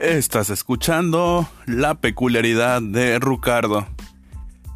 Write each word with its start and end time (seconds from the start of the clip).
Estás 0.00 0.48
escuchando 0.48 1.46
la 1.66 1.94
peculiaridad 1.94 2.80
de 2.80 3.18
Rucardo. 3.18 3.86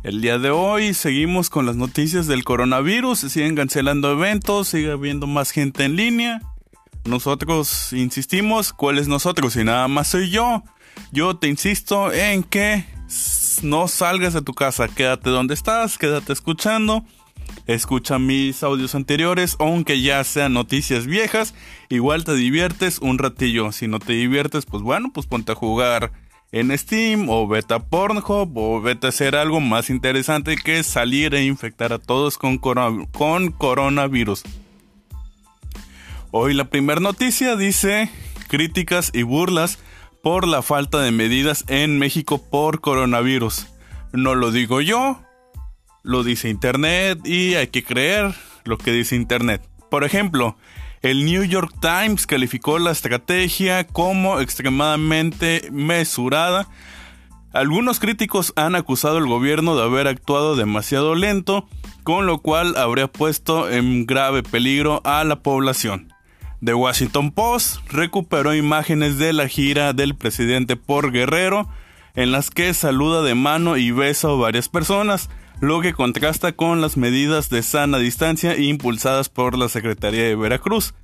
El 0.02 0.20
día 0.20 0.38
de 0.38 0.50
hoy 0.50 0.92
seguimos 0.92 1.48
con 1.48 1.64
las 1.64 1.76
noticias 1.76 2.26
del 2.26 2.44
coronavirus, 2.44 3.20
se 3.20 3.30
siguen 3.30 3.56
cancelando 3.56 4.12
eventos, 4.12 4.68
sigue 4.68 4.92
habiendo 4.92 5.26
más 5.26 5.50
gente 5.50 5.84
en 5.84 5.96
línea. 5.96 6.42
Nosotros 7.06 7.94
insistimos, 7.94 8.74
¿cuál 8.74 8.98
es 8.98 9.08
nosotros? 9.08 9.56
Y 9.56 9.64
nada 9.64 9.88
más 9.88 10.08
soy 10.08 10.28
yo. 10.28 10.62
Yo 11.10 11.38
te 11.38 11.48
insisto 11.48 12.12
en 12.12 12.42
que 12.42 12.84
no 13.62 13.88
salgas 13.88 14.34
de 14.34 14.42
tu 14.42 14.52
casa, 14.52 14.88
quédate 14.88 15.30
donde 15.30 15.54
estás, 15.54 15.96
quédate 15.96 16.34
escuchando 16.34 17.02
escucha 17.66 18.18
mis 18.18 18.62
audios 18.62 18.94
anteriores, 18.94 19.56
aunque 19.58 20.00
ya 20.00 20.22
sean 20.24 20.52
noticias 20.52 21.06
viejas, 21.06 21.54
igual 21.88 22.24
te 22.24 22.34
diviertes 22.34 22.98
un 22.98 23.18
ratillo. 23.18 23.72
Si 23.72 23.88
no 23.88 23.98
te 23.98 24.12
diviertes, 24.12 24.66
pues 24.66 24.82
bueno, 24.82 25.10
pues 25.12 25.26
ponte 25.26 25.52
a 25.52 25.54
jugar 25.54 26.12
en 26.52 26.76
Steam 26.78 27.28
o 27.28 27.48
vete 27.48 27.74
a 27.74 27.80
Pornhub 27.80 28.56
o 28.56 28.80
vete 28.80 29.06
a 29.06 29.10
hacer 29.10 29.34
algo 29.34 29.60
más 29.60 29.90
interesante 29.90 30.56
que 30.56 30.84
salir 30.84 31.34
e 31.34 31.44
infectar 31.44 31.92
a 31.92 31.98
todos 31.98 32.38
con, 32.38 32.58
con 32.58 33.50
coronavirus. 33.50 34.44
Hoy 36.30 36.54
la 36.54 36.64
primera 36.64 37.00
noticia 37.00 37.56
dice 37.56 38.10
críticas 38.48 39.10
y 39.12 39.22
burlas 39.22 39.78
por 40.22 40.46
la 40.46 40.62
falta 40.62 41.00
de 41.00 41.10
medidas 41.10 41.64
en 41.66 41.98
México 41.98 42.38
por 42.38 42.80
coronavirus. 42.80 43.66
No 44.12 44.36
lo 44.36 44.52
digo 44.52 44.80
yo, 44.80 45.23
lo 46.04 46.22
dice 46.22 46.48
Internet 46.48 47.26
y 47.26 47.54
hay 47.54 47.66
que 47.68 47.82
creer 47.82 48.34
lo 48.64 48.78
que 48.78 48.92
dice 48.92 49.16
Internet. 49.16 49.66
Por 49.90 50.04
ejemplo, 50.04 50.56
el 51.02 51.24
New 51.24 51.42
York 51.44 51.74
Times 51.80 52.26
calificó 52.26 52.78
la 52.78 52.92
estrategia 52.92 53.86
como 53.86 54.40
extremadamente 54.40 55.68
mesurada. 55.72 56.68
Algunos 57.52 58.00
críticos 58.00 58.52
han 58.56 58.74
acusado 58.74 59.16
al 59.16 59.26
gobierno 59.26 59.76
de 59.76 59.82
haber 59.82 60.06
actuado 60.06 60.56
demasiado 60.56 61.14
lento, 61.14 61.68
con 62.04 62.26
lo 62.26 62.38
cual 62.38 62.76
habría 62.76 63.08
puesto 63.08 63.70
en 63.70 64.06
grave 64.06 64.42
peligro 64.42 65.00
a 65.04 65.24
la 65.24 65.40
población. 65.40 66.12
The 66.62 66.74
Washington 66.74 67.32
Post 67.32 67.78
recuperó 67.90 68.54
imágenes 68.54 69.18
de 69.18 69.32
la 69.32 69.48
gira 69.48 69.92
del 69.92 70.14
presidente 70.14 70.76
por 70.76 71.12
Guerrero, 71.12 71.68
en 72.14 72.32
las 72.32 72.50
que 72.50 72.72
saluda 72.74 73.22
de 73.22 73.34
mano 73.34 73.76
y 73.76 73.90
besa 73.90 74.28
a 74.28 74.32
varias 74.32 74.68
personas, 74.68 75.28
lo 75.64 75.80
que 75.80 75.94
contrasta 75.94 76.52
con 76.52 76.82
las 76.82 76.98
medidas 76.98 77.48
de 77.48 77.62
sana 77.62 77.98
distancia 77.98 78.58
impulsadas 78.58 79.30
por 79.30 79.56
la 79.56 79.70
Secretaría 79.70 80.24
de 80.24 80.36
Veracruz. 80.36 80.94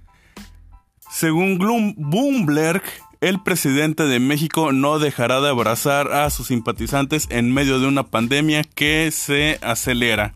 Según 1.11 1.58
Bloomberg, 1.58 2.83
el 3.22 3.42
presidente 3.42 4.05
de 4.05 4.20
México 4.20 4.72
no 4.72 4.98
dejará 4.98 5.41
de 5.41 5.48
abrazar 5.48 6.12
a 6.12 6.28
sus 6.28 6.48
simpatizantes 6.48 7.27
en 7.31 7.53
medio 7.53 7.81
de 7.81 7.86
una 7.86 8.05
pandemia 8.05 8.62
que 8.62 9.11
se 9.11 9.58
acelera. 9.62 10.34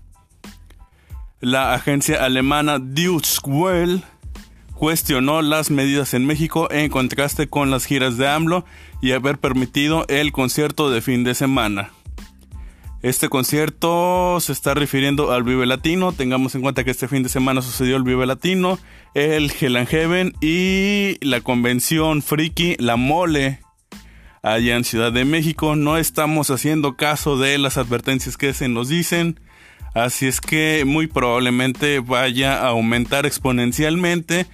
La 1.40 1.74
agencia 1.74 2.24
alemana 2.24 2.78
Deutsche 2.78 3.42
cuestionó 4.72 5.42
las 5.42 5.70
medidas 5.70 6.14
en 6.14 6.24
México 6.24 6.70
en 6.70 6.88
contraste 6.88 7.48
con 7.48 7.70
las 7.70 7.84
giras 7.84 8.16
de 8.16 8.26
AMLO 8.26 8.64
y 9.02 9.12
haber 9.12 9.38
permitido 9.38 10.06
el 10.08 10.32
concierto 10.32 10.90
de 10.90 11.02
fin 11.02 11.24
de 11.24 11.34
semana. 11.34 11.90
Este 13.04 13.28
concierto 13.28 14.38
se 14.40 14.52
está 14.52 14.72
refiriendo 14.72 15.30
al 15.30 15.42
Vive 15.42 15.66
Latino. 15.66 16.12
Tengamos 16.12 16.54
en 16.54 16.62
cuenta 16.62 16.84
que 16.84 16.90
este 16.90 17.06
fin 17.06 17.22
de 17.22 17.28
semana 17.28 17.60
sucedió 17.60 17.98
el 17.98 18.02
Vive 18.02 18.24
Latino, 18.24 18.78
el 19.12 19.52
Hell 19.60 19.86
Heaven 19.86 20.32
y 20.40 21.18
la 21.20 21.42
convención 21.42 22.22
Friki, 22.22 22.76
la 22.78 22.96
Mole, 22.96 23.60
allá 24.42 24.76
en 24.76 24.84
Ciudad 24.84 25.12
de 25.12 25.26
México. 25.26 25.76
No 25.76 25.98
estamos 25.98 26.48
haciendo 26.48 26.96
caso 26.96 27.36
de 27.36 27.58
las 27.58 27.76
advertencias 27.76 28.38
que 28.38 28.54
se 28.54 28.68
nos 28.68 28.88
dicen. 28.88 29.38
Así 29.92 30.26
es 30.26 30.40
que 30.40 30.84
muy 30.86 31.06
probablemente 31.06 32.00
vaya 32.00 32.54
a 32.54 32.68
aumentar 32.68 33.26
exponencialmente 33.26 34.46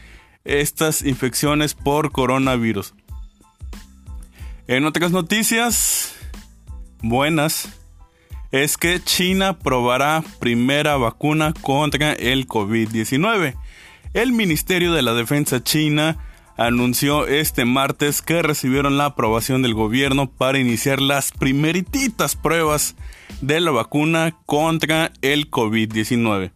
estas 0.42 1.02
infecciones 1.02 1.75
por 1.75 2.10
coronavirus. 2.10 2.94
En 4.66 4.86
otras 4.86 5.12
noticias 5.12 6.16
buenas, 7.00 7.79
es 8.53 8.77
que 8.77 9.00
China 9.03 9.59
probará 9.59 10.25
primera 10.38 10.97
vacuna 10.97 11.53
contra 11.61 12.12
el 12.12 12.47
COVID-19. 12.47 13.55
El 14.12 14.33
Ministerio 14.33 14.93
de 14.93 15.03
la 15.03 15.15
Defensa 15.15 15.62
china 15.62 16.19
anunció 16.56 17.27
este 17.27 17.65
martes 17.65 18.22
que 18.22 18.43
recibieron 18.43 18.99
la 18.99 19.06
aprobación 19.06 19.62
del 19.62 19.75
gobierno 19.75 20.31
para 20.31 20.59
iniciar 20.59 21.00
las 21.00 21.33
primerititas 21.33 22.37
pruebas 22.37 22.97
de 23.41 23.61
la 23.61 23.71
vacuna 23.71 24.37
contra 24.47 25.12
el 25.22 25.50
COVID-19. 25.50 26.53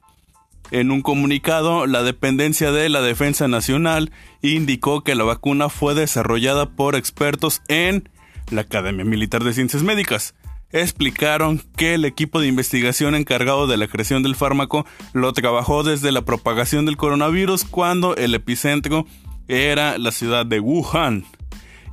En 0.71 0.91
un 0.91 1.03
comunicado, 1.03 1.87
la 1.87 2.03
dependencia 2.03 2.73
de 2.73 2.89
la 2.89 3.01
Defensa 3.01 3.49
Nacional 3.49 4.11
indicó 4.43 5.03
que 5.03 5.15
la 5.15 5.25
vacuna 5.25 5.69
fue 5.69 5.95
desarrollada 5.95 6.71
por 6.71 6.97
expertos 6.97 7.63
en 7.69 8.09
la 8.51 8.63
Academia 8.63 9.05
Militar 9.05 9.45
de 9.45 9.55
Ciencias 9.55 9.83
Médicas, 9.83 10.35
explicaron 10.75 11.63
que 11.77 11.95
el 11.95 12.05
equipo 12.05 12.41
de 12.41 12.49
investigación 12.49 13.15
encargado 13.15 13.69
de 13.69 13.77
la 13.77 13.87
creación 13.87 14.25
del 14.25 14.35
fármaco 14.35 14.85
lo 15.13 15.33
trabajó 15.33 15.85
desde 15.85 16.11
la 16.11 16.25
propagación 16.25 16.85
del 16.85 16.97
coronavirus 16.97 17.65
cuando 17.65 18.17
el 18.17 18.35
epicentro 18.35 19.07
era 19.47 19.99
la 19.99 20.11
ciudad 20.11 20.45
de 20.45 20.59
Wuhan 20.59 21.25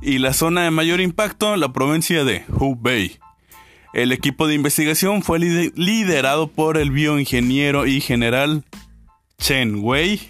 y 0.00 0.18
la 0.18 0.32
zona 0.32 0.64
de 0.64 0.72
mayor 0.72 1.00
impacto 1.00 1.56
la 1.56 1.72
provincia 1.72 2.24
de 2.24 2.44
Hubei. 2.48 3.18
El 3.94 4.10
equipo 4.10 4.48
de 4.48 4.54
investigación 4.54 5.22
fue 5.22 5.38
liderado 5.38 6.48
por 6.48 6.76
el 6.76 6.90
bioingeniero 6.90 7.86
y 7.86 8.00
general 8.00 8.64
Chen 9.38 9.76
Wei. 9.80 10.20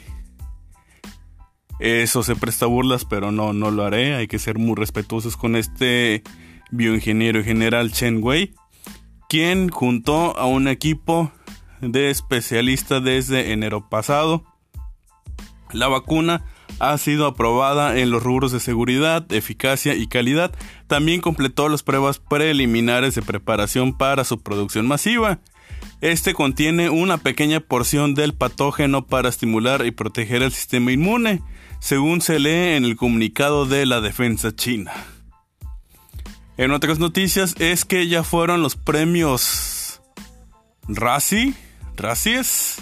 Eso 1.79 2.23
se 2.23 2.37
presta 2.37 2.67
burlas, 2.67 3.07
pero 3.07 3.33
no, 3.33 3.53
no 3.55 3.71
lo 3.71 3.85
haré. 3.85 4.15
Hay 4.15 4.27
que 4.27 4.39
ser 4.39 4.59
muy 4.59 4.75
respetuosos 4.75 5.37
con 5.37 5.57
este 5.57 6.23
bioingeniero 6.73 7.45
general 7.45 7.93
Chen 7.93 8.19
Wei, 8.21 8.55
quien 9.29 9.69
juntó 9.69 10.37
a 10.37 10.47
un 10.47 10.67
equipo 10.67 11.31
de 11.81 12.11
especialistas 12.11 13.05
desde 13.05 13.53
enero 13.53 13.89
pasado. 13.89 14.45
La 15.73 15.89
vacuna 15.89 16.45
ha 16.79 16.97
sido 16.99 17.27
aprobada 17.27 17.99
en 17.99 18.11
los 18.11 18.23
rubros 18.23 18.53
de 18.53 18.61
seguridad, 18.61 19.31
eficacia 19.33 19.95
y 19.95 20.07
calidad. 20.07 20.53
También 20.87 21.21
completó 21.21 21.69
las 21.69 21.83
pruebas 21.83 22.19
preliminares 22.19 23.15
de 23.15 23.23
preparación 23.23 23.97
para 23.97 24.25
su 24.25 24.43
producción 24.43 24.87
masiva. 24.87 25.39
Este 26.01 26.35
contiene 26.35 26.91
una 26.91 27.19
pequeña 27.19 27.61
porción 27.61 28.15
del 28.15 28.35
patógeno 28.35 29.07
para 29.07 29.29
estimular 29.29 29.87
y 29.87 29.93
proteger 29.93 30.43
el 30.43 30.53
sistema 30.53 30.93
inmune, 30.93 31.43
según 31.81 32.21
se 32.21 32.39
lee 32.39 32.77
en 32.77 32.85
el 32.85 32.97
comunicado 32.97 33.67
de 33.67 33.87
la 33.87 34.01
defensa 34.01 34.55
china. 34.55 34.93
En 36.63 36.71
otras 36.71 37.01
noticias 37.01 37.57
es 37.59 37.85
que 37.85 38.07
ya 38.07 38.23
fueron 38.23 38.63
los 38.63 38.77
premios 38.77 40.01
Razzie, 40.87 41.55
Razzies, 41.97 42.81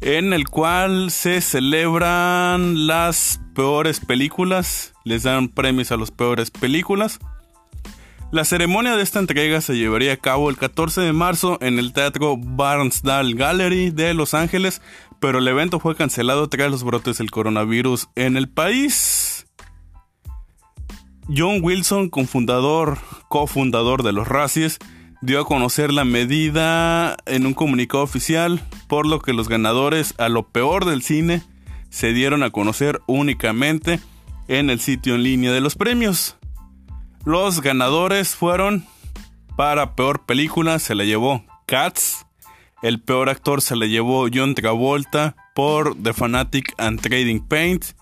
en 0.00 0.32
el 0.32 0.48
cual 0.48 1.10
se 1.10 1.42
celebran 1.42 2.86
las 2.86 3.42
peores 3.54 4.00
películas, 4.00 4.94
les 5.04 5.24
dan 5.24 5.50
premios 5.50 5.92
a 5.92 5.98
las 5.98 6.10
peores 6.10 6.50
películas. 6.50 7.18
La 8.32 8.46
ceremonia 8.46 8.96
de 8.96 9.02
esta 9.02 9.18
entrega 9.18 9.60
se 9.60 9.76
llevaría 9.76 10.14
a 10.14 10.16
cabo 10.16 10.48
el 10.48 10.56
14 10.56 11.02
de 11.02 11.12
marzo 11.12 11.58
en 11.60 11.78
el 11.78 11.92
Teatro 11.92 12.38
Barnsdall 12.38 13.34
Gallery 13.34 13.90
de 13.90 14.14
Los 14.14 14.32
Ángeles, 14.32 14.80
pero 15.20 15.40
el 15.40 15.48
evento 15.48 15.78
fue 15.78 15.94
cancelado 15.94 16.48
tras 16.48 16.70
los 16.70 16.84
brotes 16.84 17.18
del 17.18 17.30
coronavirus 17.30 18.08
en 18.14 18.38
el 18.38 18.48
país. 18.48 19.25
John 21.28 21.58
Wilson, 21.60 22.08
cofundador, 22.08 22.98
cofundador 23.28 24.02
de 24.02 24.12
los 24.12 24.28
Razzies, 24.28 24.78
dio 25.22 25.40
a 25.40 25.44
conocer 25.44 25.92
la 25.92 26.04
medida 26.04 27.16
en 27.26 27.46
un 27.46 27.54
comunicado 27.54 28.04
oficial, 28.04 28.62
por 28.86 29.06
lo 29.06 29.20
que 29.20 29.32
los 29.32 29.48
ganadores 29.48 30.14
a 30.18 30.28
lo 30.28 30.48
peor 30.48 30.84
del 30.84 31.02
cine 31.02 31.42
se 31.90 32.12
dieron 32.12 32.42
a 32.42 32.50
conocer 32.50 33.00
únicamente 33.06 33.98
en 34.46 34.70
el 34.70 34.78
sitio 34.78 35.16
en 35.16 35.24
línea 35.24 35.52
de 35.52 35.60
los 35.60 35.74
premios. 35.74 36.36
Los 37.24 37.60
ganadores 37.60 38.36
fueron 38.36 38.84
para 39.56 39.96
peor 39.96 40.26
película 40.26 40.78
se 40.78 40.94
la 40.94 41.04
llevó 41.04 41.44
Cats, 41.66 42.26
el 42.82 43.00
peor 43.00 43.30
actor 43.30 43.62
se 43.62 43.74
la 43.74 43.86
llevó 43.86 44.28
John 44.32 44.54
Travolta 44.54 45.34
por 45.56 46.00
The 46.00 46.12
Fanatic 46.12 46.74
and 46.78 47.00
Trading 47.00 47.40
Paint 47.40 47.95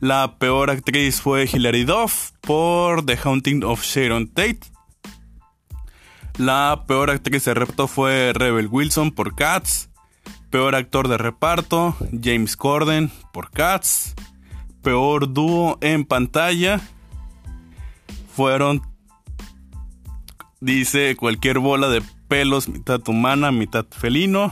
la 0.00 0.38
peor 0.38 0.70
actriz 0.70 1.20
fue 1.20 1.48
Hilary 1.50 1.84
Duff 1.84 2.30
por 2.40 3.04
The 3.04 3.18
Haunting 3.22 3.64
of 3.64 3.82
Sharon 3.84 4.28
Tate. 4.28 4.60
La 6.38 6.84
peor 6.86 7.10
actriz 7.10 7.44
de 7.44 7.54
reparto 7.54 7.86
fue 7.86 8.32
Rebel 8.34 8.68
Wilson 8.68 9.12
por 9.12 9.34
Cats. 9.34 9.90
Peor 10.48 10.74
actor 10.74 11.06
de 11.06 11.18
reparto, 11.18 11.94
James 12.22 12.56
Corden 12.56 13.12
por 13.32 13.50
Cats. 13.50 14.14
Peor 14.82 15.32
dúo 15.32 15.76
en 15.82 16.06
pantalla, 16.06 16.80
fueron, 18.34 18.80
dice, 20.60 21.14
cualquier 21.16 21.58
bola 21.58 21.88
de 21.90 22.02
pelos, 22.28 22.68
mitad 22.68 23.06
humana, 23.06 23.52
mitad 23.52 23.84
felino, 23.90 24.50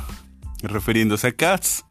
refiriéndose 0.63 1.29
a 1.29 1.33
Cats. 1.33 1.87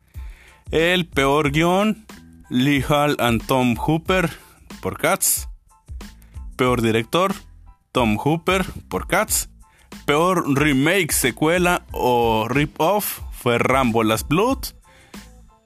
El 0.69 1.07
peor 1.07 1.51
guion, 1.51 2.06
Lee 2.49 2.83
Hall 2.87 3.15
and 3.19 3.45
Tom 3.45 3.75
Hooper 3.75 4.29
por 4.81 4.97
Cats. 4.97 5.49
Peor 6.55 6.81
director, 6.81 7.33
Tom 7.91 8.17
Hooper 8.17 8.65
por 8.89 9.07
Cats. 9.07 9.49
Peor 10.05 10.57
remake, 10.57 11.11
secuela 11.11 11.85
o 11.91 12.47
rip-off 12.47 13.19
fue 13.31 13.57
Rambo 13.57 14.03
Las 14.03 14.27
Blood. 14.27 14.59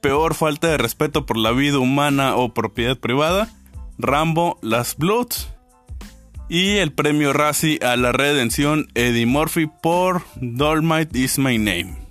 Peor 0.00 0.34
falta 0.34 0.68
de 0.68 0.78
respeto 0.78 1.26
por 1.26 1.36
la 1.36 1.52
vida 1.52 1.78
humana 1.78 2.34
o 2.34 2.52
propiedad 2.52 2.98
privada, 2.98 3.48
Rambo 3.98 4.58
Las 4.62 4.96
Blood. 4.96 5.28
Y 6.48 6.78
el 6.78 6.92
premio 6.92 7.32
Razzie 7.32 7.78
a 7.82 7.96
la 7.96 8.10
redención 8.10 8.88
Eddie 8.94 9.26
Murphy 9.26 9.68
por 9.82 10.22
Dolmite 10.34 11.16
is 11.18 11.38
My 11.38 11.56
Name. 11.56 12.01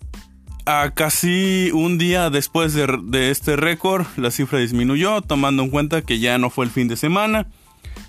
a 0.67 0.90
casi 0.90 1.70
un 1.73 1.99
día 1.99 2.31
después 2.31 2.75
de, 2.75 2.99
de 3.05 3.31
este 3.31 3.56
récord, 3.56 4.06
la 4.17 4.31
cifra 4.31 4.58
disminuyó, 4.58 5.23
tomando 5.23 5.62
en 5.62 5.70
cuenta 5.70 6.02
que 6.02 6.19
ya 6.19 6.38
no 6.38 6.50
fue 6.50 6.64
el 6.64 6.70
fin 6.70 6.88
de 6.88 6.96
semana. 6.96 7.46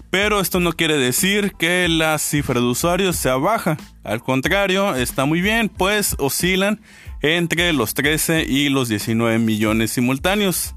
Pero 0.10 0.40
esto 0.40 0.60
no 0.60 0.74
quiere 0.74 0.98
decir 0.98 1.54
que 1.54 1.88
la 1.88 2.18
cifra 2.18 2.60
de 2.60 2.66
usuarios 2.66 3.16
sea 3.16 3.36
baja. 3.36 3.78
Al 4.04 4.24
contrario, 4.24 4.96
está 4.96 5.26
muy 5.26 5.40
bien, 5.40 5.70
pues 5.70 6.16
oscilan 6.18 6.82
entre 7.22 7.74
los 7.74 7.94
13 7.94 8.46
y 8.48 8.70
los 8.70 8.90
19 8.90 9.40
millones 9.40 9.92
simultáneos. 9.92 10.76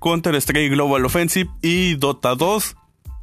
Counter-Strike 0.00 0.70
Global 0.70 1.04
Offensive 1.04 1.50
y 1.62 1.94
Dota 1.94 2.34
2 2.34 2.76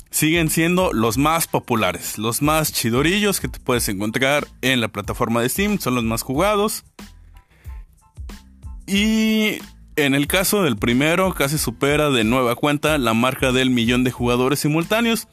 siguen 0.10 0.50
siendo 0.50 0.94
los 0.94 1.18
más 1.18 1.48
populares, 1.48 2.18
los 2.18 2.42
más 2.42 2.71
chidorillos 2.71 3.39
que 3.39 3.48
te 3.48 3.60
puedes 3.60 3.89
encontrar 3.89 4.48
en 4.62 4.80
la 4.80 4.88
plataforma 4.88 5.42
de 5.42 5.50
Steam, 5.50 5.80
son 5.80 5.95
los 5.95 6.04
más 6.04 6.21
jugados. 6.21 6.83
Y 8.86 9.57
en 9.95 10.13
el 10.13 10.27
caso 10.27 10.63
del 10.63 10.77
primero, 10.77 11.33
casi 11.33 11.57
supera 11.57 12.10
de 12.10 12.24
nueva 12.24 12.56
cuenta 12.56 12.98
la 12.98 13.13
marca 13.13 13.51
del 13.51 13.69
millón 13.69 14.04
de 14.04 14.12
jugadores 14.12 14.60
simultáneos. 14.60 15.27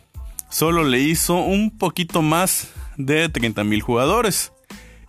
Solo 0.48 0.84
le 0.84 1.00
hizo 1.00 1.36
un 1.36 1.76
poquito 1.76 2.22
más 2.22 2.70
de 2.96 3.30
30.000 3.30 3.80
jugadores. 3.80 4.52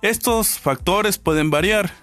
Estos 0.01 0.57
factores 0.57 1.19
pueden 1.19 1.51
variar, 1.51 1.93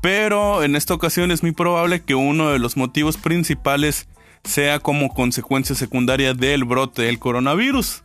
pero 0.00 0.62
en 0.62 0.76
esta 0.76 0.94
ocasión 0.94 1.32
es 1.32 1.42
muy 1.42 1.50
probable 1.50 2.02
que 2.02 2.14
uno 2.14 2.50
de 2.50 2.60
los 2.60 2.76
motivos 2.76 3.16
principales 3.16 4.06
sea 4.44 4.78
como 4.78 5.12
consecuencia 5.12 5.74
secundaria 5.74 6.32
del 6.32 6.62
brote 6.64 7.02
del 7.02 7.18
coronavirus. 7.18 8.04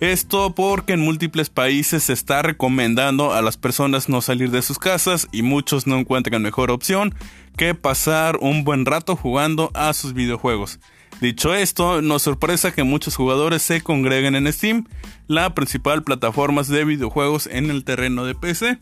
Esto 0.00 0.54
porque 0.54 0.92
en 0.92 1.00
múltiples 1.00 1.48
países 1.48 2.04
se 2.04 2.12
está 2.12 2.42
recomendando 2.42 3.32
a 3.32 3.40
las 3.40 3.56
personas 3.56 4.10
no 4.10 4.20
salir 4.20 4.50
de 4.50 4.60
sus 4.60 4.78
casas 4.78 5.26
y 5.32 5.40
muchos 5.40 5.86
no 5.86 5.96
encuentran 5.96 6.42
mejor 6.42 6.70
opción 6.70 7.14
que 7.56 7.74
pasar 7.74 8.36
un 8.42 8.64
buen 8.64 8.84
rato 8.84 9.16
jugando 9.16 9.70
a 9.72 9.94
sus 9.94 10.12
videojuegos. 10.12 10.78
Dicho 11.20 11.54
esto, 11.54 12.02
no 12.02 12.18
sorpresa 12.18 12.72
que 12.72 12.82
muchos 12.82 13.16
jugadores 13.16 13.62
se 13.62 13.80
congreguen 13.82 14.34
en 14.34 14.52
Steam, 14.52 14.86
la 15.26 15.54
principal 15.54 16.02
plataforma 16.02 16.62
de 16.62 16.84
videojuegos 16.84 17.46
en 17.46 17.70
el 17.70 17.84
terreno 17.84 18.24
de 18.24 18.34
PC. 18.34 18.78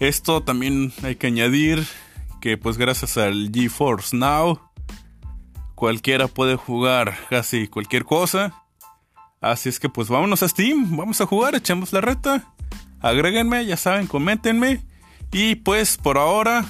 Esto 0.00 0.42
también 0.42 0.92
hay 1.02 1.16
que 1.16 1.28
añadir 1.28 1.86
que 2.40 2.58
pues 2.58 2.76
gracias 2.78 3.16
al 3.16 3.50
GeForce 3.52 4.16
Now 4.16 4.60
cualquiera 5.74 6.26
puede 6.26 6.56
jugar 6.56 7.16
casi 7.30 7.68
cualquier 7.68 8.04
cosa. 8.04 8.64
Así 9.40 9.68
es 9.68 9.78
que 9.78 9.88
pues 9.88 10.08
vámonos 10.08 10.42
a 10.42 10.48
Steam, 10.48 10.96
vamos 10.96 11.20
a 11.20 11.26
jugar, 11.26 11.54
echamos 11.54 11.92
la 11.92 12.00
reta. 12.00 12.52
Agréguenme, 13.00 13.64
ya 13.66 13.76
saben, 13.76 14.06
coméntenme. 14.06 14.84
Y 15.32 15.56
pues 15.56 15.96
por 15.96 16.18
ahora, 16.18 16.64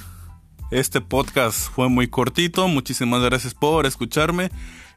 este 0.70 1.00
podcast 1.00 1.70
fue 1.70 1.88
muy 1.88 2.08
cortito. 2.08 2.68
Muchísimas 2.68 3.22
gracias 3.22 3.54
por 3.54 3.86
escucharme. 3.86 4.50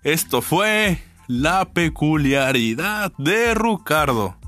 Esto 0.03 0.41
fue 0.41 0.99
la 1.27 1.65
peculiaridad 1.65 3.11
de 3.17 3.53
Ricardo. 3.53 4.38